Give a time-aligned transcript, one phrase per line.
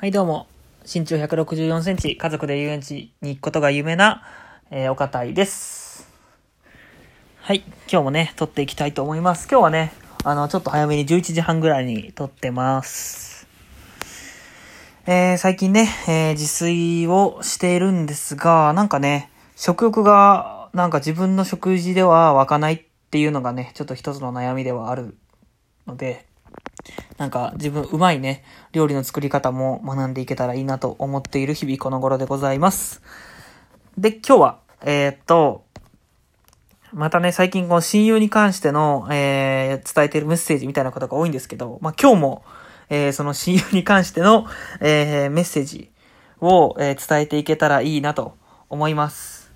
[0.00, 0.46] はい、どうも。
[0.84, 4.22] 身長164センチ、家族で遊園地に行くことが有名な、
[4.70, 6.08] えー、岡田です。
[7.40, 9.48] はい、今日もね、撮っていきたいと思います。
[9.50, 9.92] 今日はね、
[10.22, 13.48] あの、ちょっと早めに11時半ぐらいに撮ってます。
[15.06, 25.16] えー、最近ね、えー自炊をしているんですが、なんかね、食欲が、なんか自分の食事では湧かないっていうのがね、ちょっと一つの悩みではある
[25.88, 26.27] ので、
[27.16, 33.02] なんか自分うまいね、料理の作り方も学んでいけたらいいなと思っている日々この頃でございます。
[33.96, 35.64] で、今日は、えーっと、
[36.92, 42.44] またね、最近この親友に関しての、えー伝えているメッセージみたいなことが多いんですけど、まあ今日も、
[42.88, 44.46] えーその親友に関しての、
[44.80, 45.90] えーメッセージ
[46.40, 48.36] を、えー伝えていけたらいいなと
[48.70, 49.50] 思います。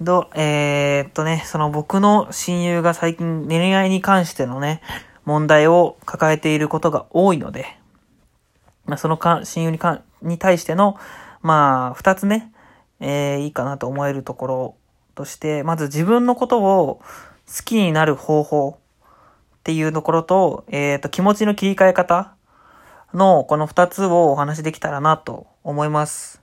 [0.00, 4.82] ど、えーっとね、その僕の親友が最近恋愛に関してのね、
[5.24, 7.66] 問題を抱えていることが多いので、
[8.86, 10.96] まあ、そのか親友にかに対しての、
[11.42, 12.50] まあ、二つ目、
[13.00, 14.76] えーいいかなと思えるところ
[15.14, 17.00] として、まず自分のことを
[17.46, 22.34] 好きになる方法っていうところと、えっ、と、気持ちの切り替え方
[23.12, 26.42] のこの二つをお話しできたらなと思います。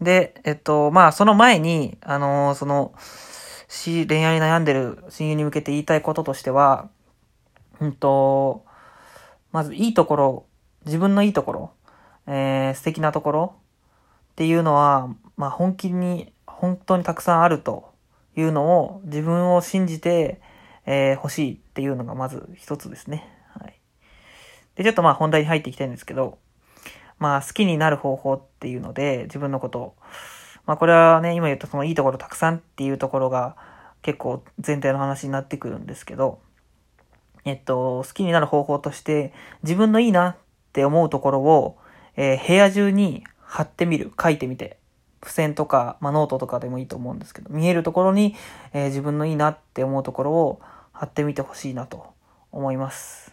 [0.00, 2.92] で、えっと、まあ、その前に、あのーその、
[3.68, 6.88] し、恋愛に悩んでる親友に向けて言いたいこととしては、
[7.80, 8.64] うんと、
[9.52, 10.46] まずいいところ、
[10.84, 11.70] 自分のいいところ、
[12.26, 13.54] えー、素敵なところ
[14.32, 17.92] っていうのは、まあ本気に、本当にたくさんあると
[18.36, 20.40] いうのを自分を信じて、
[20.86, 23.28] えー欲しいっていうのがまず一つですね。
[23.48, 23.78] はい。
[24.76, 26.38] で、ちょっとまあ本題に入っていきたいんですけど、
[27.18, 29.96] まあ好きになる方法っていうので自分のことを、
[30.64, 33.56] まあこれはね、今言ったそのいいところたくさんっていうところが
[34.02, 36.38] 結構全体の話になってくるんですけど、
[37.46, 40.36] えっと、好きになる方法として、自分のいいなっ
[40.72, 41.78] て思うところを、
[42.16, 44.78] えー部屋中に貼ってみる、書いてみて、
[45.22, 48.34] 付箋とか、まあ、ノートとかでもいいと思うんですけど、見えるところに、
[48.72, 50.60] えー自分のいいなって思うところを
[50.92, 52.08] 貼ってみてほしいなと
[52.50, 53.32] 思います。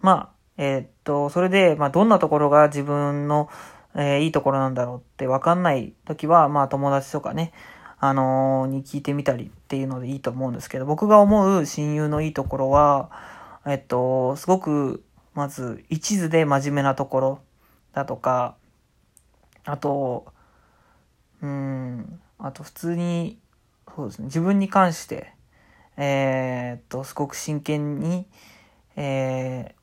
[0.00, 3.50] まあ、えーっと、それで、まあ、どんなところが自分の、
[3.94, 7.52] えーいいところなんだろうってわかんないときは、まあ、友達とかね、
[7.98, 13.10] あのーに聞いてみたりっていうのでいいと思うんですけど、僕が思う親友のいいところは、
[13.66, 15.04] えっと、すごく、
[15.34, 17.40] まず、一途で真面目なところ
[17.92, 18.54] だとか、
[19.64, 20.26] あと、
[21.42, 23.40] うん、あと普通に、
[23.92, 25.32] そうですね、自分に関して、
[25.96, 28.28] えーっと、すごく真剣に、
[28.94, 29.74] え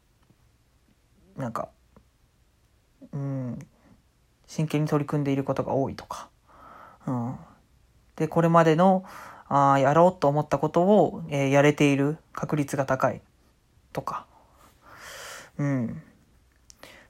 [1.37, 1.67] ー、なんか、
[3.11, 3.59] うん、
[4.47, 6.29] 真剣に取り組んでいることが多いとか、
[7.05, 7.35] うん。
[8.15, 9.03] で、これまでの、
[9.47, 13.21] あーやろうと思ったことを、えーやれている確率が高い。
[13.93, 14.25] とか、
[15.57, 16.01] うん。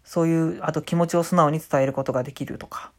[0.03, 2.91] そういう、あと気持ちを素直に伝えることができるとか、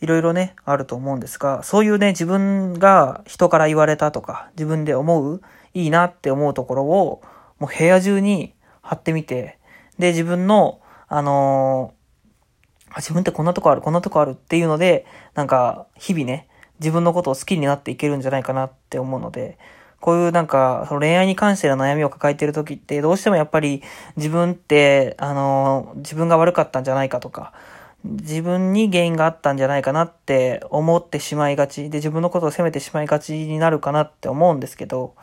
[0.00, 5.42] いろいろね、あると思うんですが、そういうね、自分が人から言われたとか、自分で思う、
[5.74, 7.22] いいなって思うところを、
[7.58, 9.58] もう部屋中に貼ってみて、
[9.98, 12.00] で、自分の、あのー
[12.96, 16.48] 自分ってこんなとこある、こんなとこあるっていうので、なんか、日々ね、
[16.80, 19.58] 自分のことを好きになっていけるんじゃないかなって思うので、
[20.00, 23.82] こういうなんか、その恋愛に関しての悩みを抱えている時って、どうしてもやっぱり
[24.16, 27.52] 自分って、あの、自分が悪かったんじゃないかとか、
[28.02, 35.14] 自分に原因があったんじゃないかなって思ってしまいがちで、自分のことを責めてしまいがちになるかなって思うんですけど、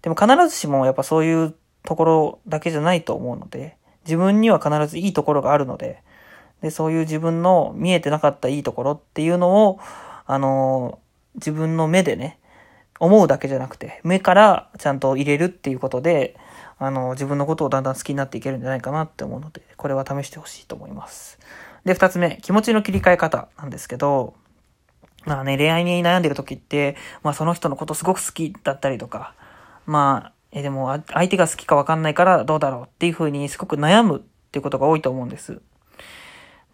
[0.00, 1.54] でも必ずしもやっぱそういう
[1.84, 3.76] ところだけじゃないと思うので、
[4.06, 6.02] 自分には必ずいいところがあるので、
[6.62, 9.78] で、そういう自分の見えてなかったいいところっていうのを、
[10.26, 10.98] あの、
[11.34, 12.38] 自分の目でね、
[13.00, 16.36] 思うだけじゃなくて、目からちゃんと入れるっていうことで、
[16.78, 21.38] あの、自分のことをだんだん好きになっていけるんじゃないかなって思うので、これは試してほしいと思います。
[21.84, 24.34] で、二つ目、気持ちの切り替え方なんですけど、
[25.24, 29.34] まあね、恋愛に悩んでる時って、まあその人のことすごく好きだったりとか、
[29.86, 34.20] まあ、え、でも相手が好きかわかんないからどうだろうっていう風にすごく悩むっ
[34.52, 35.60] ていうことが多いと思うんです。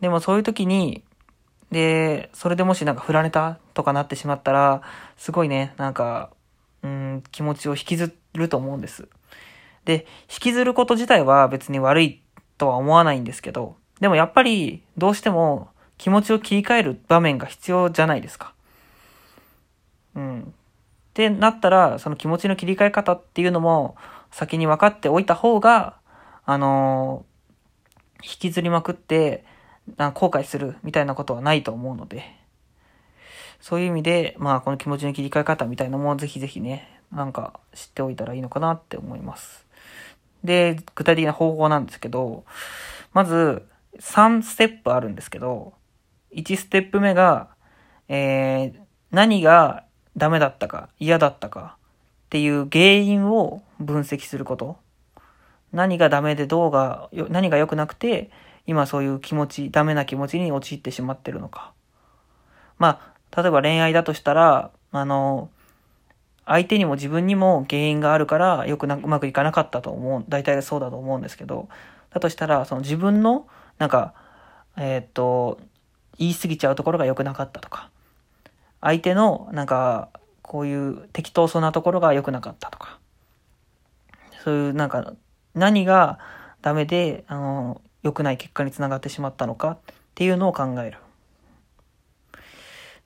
[0.01, 1.03] でもそういう時に、
[1.71, 4.83] で、それでもしなんか振られたとかなってしまったら、
[5.17, 6.31] すごいね、なんか、
[6.83, 9.09] うん、気持ちを引きずると思うんです。
[9.85, 12.23] で、引きずること自体は別に悪い
[12.59, 15.69] とは思わないんですけど、でもやっぱりどうしても
[15.99, 18.55] 気持ちを切り替える場面が必要じゃないですか。
[20.15, 20.43] うん。
[20.43, 20.45] っ
[21.15, 23.97] てなったら、その気持ちの切り替え方っていうのも
[24.31, 25.97] 先に分かっておいた方が、
[26.45, 27.31] あのー
[28.23, 29.45] 引きずりまくって、
[29.99, 32.25] あ後悔するみたいなことはないと思うので、
[33.61, 39.67] そういう意味で、まあこの気持ちの切り替え方みたいなのもぜひぜひね、なんか知っておいたらいいのかなって思います。
[40.45, 42.45] で、具体的な方法なんですけど、
[43.13, 43.67] まず、
[43.99, 45.75] 3ステップあるんですけど、
[46.33, 47.49] 1ステップ目が、
[48.09, 49.85] えー、何が
[50.17, 51.77] ダメだったか、嫌だったか
[52.27, 54.79] っていう原因を分析すること。
[55.73, 58.31] 何がダメでどうが、何が良くなくて、
[58.67, 61.73] 今そういう気持ち、ダメな気持ちに陥ってしまってるのか。
[62.79, 63.01] ま
[63.33, 65.51] あ、例えば恋愛だとしたら、あの、
[66.47, 70.25] 相手にも自分にも原因があるからよくなうまくいかなかったと思う。
[70.29, 71.69] 大体そうだと思うんですけど、
[72.13, 73.47] だとしたら、その自分の、
[73.79, 74.15] なんか、
[74.77, 75.61] えー、っと、
[76.19, 77.91] 言い過ぎちゃうところが良くなかったとか、
[78.81, 80.09] 相手の、なんか、
[80.43, 82.99] こういう適当そうなところが良くなかったとか、
[84.43, 85.13] そういうなんか、
[85.55, 86.19] 何が
[86.63, 90.99] ダメで、あの、良くない結果につながってしまったのかっていうのを考える。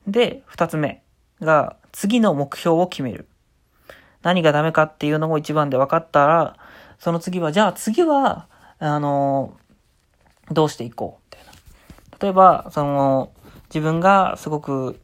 [0.07, 1.03] で、二つ目
[1.41, 3.27] が、次の目標を決める。
[4.21, 6.57] 何がダメかっていうのも一番で分かったら、
[6.99, 8.47] その次は、じゃあ次は、
[8.79, 9.57] あの、
[10.51, 11.51] どうしていこう、みたいな。
[12.19, 13.31] 例えば、その、
[13.69, 14.99] 自分がすごく、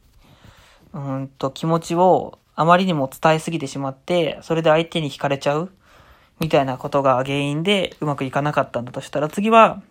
[0.92, 5.72] うんと気持ちをあまりにも伝えすぎてしまって、それで相手に惹かれちゃう
[6.40, 9.82] みたいなことが原因でうまくいかなかったんだとしたら、次は、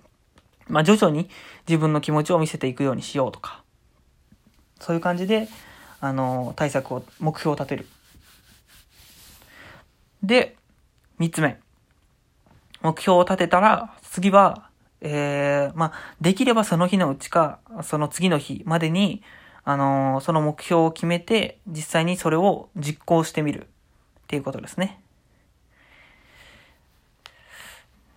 [0.67, 1.29] まあ、徐々に
[1.67, 3.63] 自分の気持ちを見せていくようにしようとか、
[4.79, 5.47] そういう感じで、
[5.99, 7.87] あの、対策を、目標を立てる。
[10.23, 10.55] で、
[11.19, 11.59] 三つ目。
[12.81, 14.69] 目標を立てたら、次は、
[15.01, 19.21] えー、まあ、できればその日のうちか、その次の日までに、
[19.63, 23.65] あの、その目標を決めて、実際にそれを実行してみるっ
[24.27, 24.99] ていうことですね。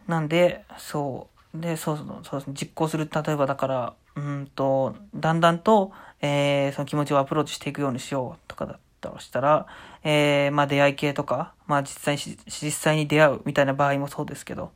[0.06, 1.61] なんで、そう。
[1.61, 2.55] で、そうそうですね。
[2.55, 3.09] 実行する。
[3.11, 9.67] 例えばだから、うんと、だんだんと、えー、その気持ちをアプローチしていくようにしようとかだったとしたら、
[10.03, 14.73] えー、まあ出会い系とか、まあ実際に、実際に出会うみたいな場合もそうですけど、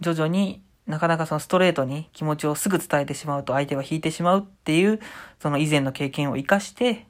[0.00, 5.00] 徐々になかなかそのストレートに気持ちをすぐ伝えてしまうと相手は引いてしまうっていう、
[5.40, 7.06] その以前の経験を活かして、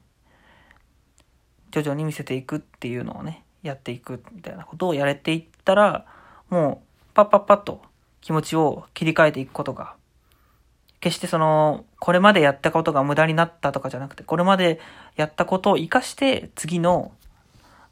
[1.70, 6.06] 徐々に見せていくっていうのをね、やっていくみたいなことをやれていったら、
[6.50, 7.82] もう、パッパッパッと
[8.20, 9.94] 気持ちを切り替えていくことが、
[11.00, 14.80] 決してその、これまでやったことが無駄になったとかじゃなくて、これまで
[15.16, 17.12] やったことを活かして次の、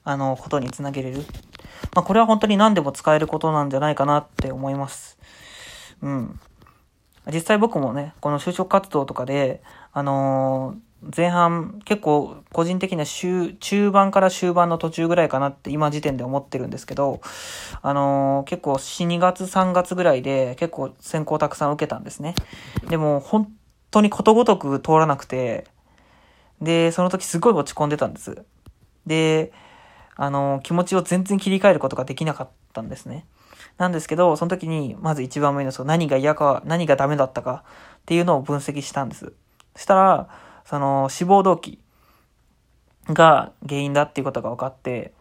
[0.05, 1.19] あの、ことにつなげれる。
[1.95, 5.19] まあ、これは本当に何でも使えることなんじゃないかなって思います。
[6.01, 6.41] うん。
[7.33, 9.63] 実際僕もね、この就職活動とかで、
[9.93, 17.21] あのー前半結構個人的には終中盤から終盤の途中ぐらいかなって今時点で思ってるんですけど、
[17.83, 22.35] あのー、結構4、2月3月ぐらいで結構選考たくさん受けたんですね。
[22.89, 23.53] でも本
[23.91, 25.65] 当にことごとく通らなくて、
[26.61, 28.45] で、その時すごい落ち込んでたんです。
[29.05, 29.53] で、
[30.15, 33.27] あのー、気持ちを全然切り替えることができなかったんですね。
[33.79, 37.65] なんですけど、その時にまず一番目のその何が嫌か、何がダメだったか
[38.03, 39.33] っていうのを分析したんです。
[39.75, 40.29] そしたら、
[40.65, 41.79] その死亡動機
[43.07, 45.13] が原因だっていうことが分かって、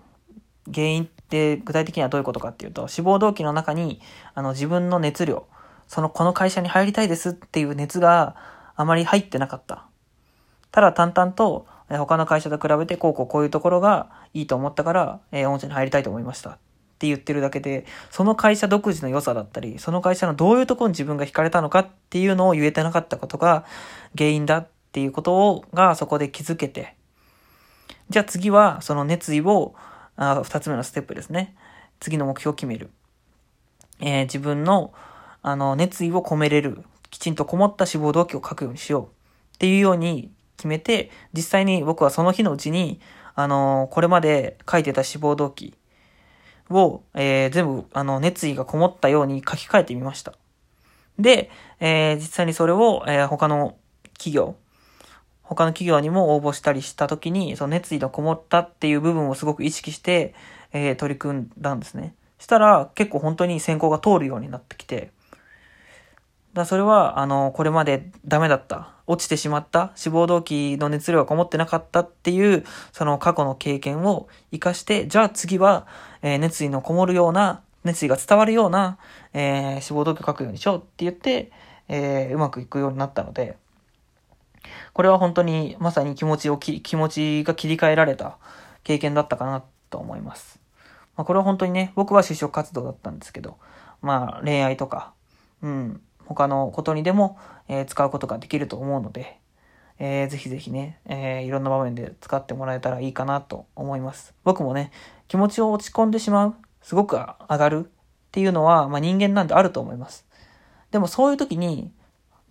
[0.73, 4.01] 原因って具体的にはどういうことかっていうと、死亡動機の中に、
[4.33, 5.45] あの自分の熱量、
[5.87, 8.35] そのこの会社に入りたいですっていう熱が
[8.75, 9.85] あまり入ってなかった。
[10.71, 16.51] ただ淡々と、他の会社と比べてこうこうこういうところがいいと思ったから、えー、御社に入りたいと思いました。
[16.51, 16.53] っ
[17.01, 23.65] て言ってるだけで、その会社独自の良さだったり、その会社のどういうところに自分が惹かれたのかっていうのを言えてなかったことが
[24.15, 26.95] 原因だっっていうことを、がそこで気づけて、
[28.09, 29.73] じゃあ次はその熱意を、
[30.17, 31.55] あ二つ目のステップですね。
[32.01, 32.89] 次の目標を決める。
[34.01, 34.93] えー、自分の、
[35.41, 39.07] あの、熱意を込めれる、きちんとこもった志望動機を書くようにしようっ
[39.59, 42.99] ていうように決めて、実際に僕はその日のうちに、
[43.33, 45.73] あの、これまで書いてた志望動機
[46.69, 50.33] を、えー、全部、あの、熱意がこもったように書き換えてみました。
[51.17, 53.77] で、えー、実際にそれを、えー、他の
[54.17, 54.55] 企業、
[55.51, 60.33] 他の企業にも応募したりした時に、その熱意のこもったっていう部分をすごく意識して、
[60.71, 62.15] えー、取り組んだんですね。
[62.39, 65.11] したら結構本当に選考が通るようになってきて、
[66.53, 75.85] だそれは、あの、これまでダメだった、落ちてしまった、志望動機の熱量がこもってなかったっていう、その過去の経験を活かして、じゃあ次は、
[76.21, 78.97] えー、熱意のこもるような、熱意が伝わるような、
[79.33, 81.51] えー、志望動機を書くようにしようって言って、
[81.89, 83.57] えー、うまくいくようになったので、
[84.93, 88.37] これは本当にまさに気持ちをき、気持ちが切り替えられた
[88.83, 90.59] 経験だったかなと思います。
[91.15, 93.57] まあ、これは本当にね、僕は就職活動だったんですけど、
[94.01, 95.13] まあ恋愛とか、
[95.61, 99.39] うん、他のことにでも、えー、使うことができると思うので、
[99.99, 104.33] えー、ぜひぜひね、えー、いろんな場面で使ってもらえたらいいかなと思います。
[104.43, 104.91] 僕もね、
[105.27, 107.89] 気持ちを落ち込んでしまう、すごく上がるっ
[108.31, 110.25] ていうのは、まあ、人間なんであると思います。
[110.89, 111.91] でもそういう時に、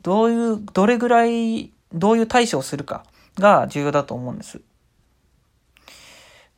[0.03, 3.05] どういう、どれぐらい、どういう対処をするか
[3.37, 4.61] が重要だと思うんです。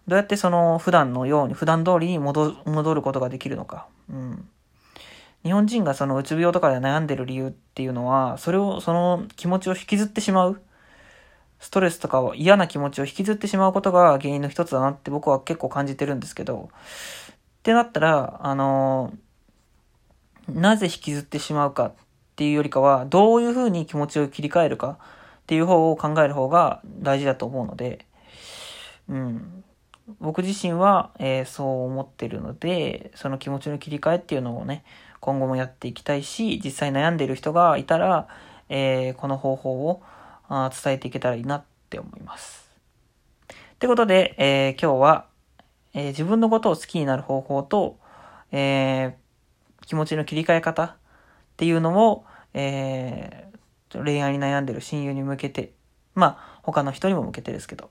[0.09, 3.87] どうやってその普段のように、普段通りに戻戻ることができるのか。
[4.11, 4.49] うん。
[5.45, 10.61] 日本人がそのうつ病とかで悩んでる理由っていうのは、それを、その気持ちを引きずってしまう。
[11.61, 19.13] ストレスとかを嫌な気持ちを引きずってしまうことが原因の一つだなって僕は結構感じてるんですけど、ってなったら、あの、
[20.49, 21.93] なぜ引きずってしまうかっ
[22.35, 24.99] ていうよりかは、どういうふうに気持ちを切り替えるか
[25.53, 28.07] っていう方を考える方が大事だと思うので、
[29.07, 29.63] うん。
[30.19, 34.83] 僕自身は、えー、そう思ってるので、その気持ちの切り替えっていうのをね、
[35.21, 38.29] 今後もやっていきたいし、実際悩んでる人がいたら、
[38.71, 40.03] えー、この方法を
[40.49, 42.71] あ伝えていけたらいいなって思います。
[43.51, 45.27] ってことで、えー、今日は、
[45.93, 47.99] えー、自分のことを好きになる方法と、
[48.53, 49.19] え
[49.85, 50.95] 気持ちの切り替え方っ
[51.59, 53.52] ていうのを、え
[53.99, 55.73] 恋愛に悩んでる親友に向けて、
[56.15, 57.91] まあ、他の人にも向けてですけど、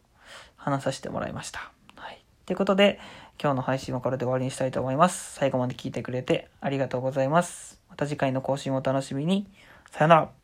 [0.56, 1.72] 話させてもらいました。
[1.96, 2.24] はい。
[2.46, 3.00] ということで、
[3.42, 5.34] 今日の配信はこれで終わりにしたいと思います。
[5.34, 7.80] 最後まで聞いてくれてありがとうございます。
[7.90, 9.48] また次回の更新をお楽しみに。
[9.92, 10.41] さよなら。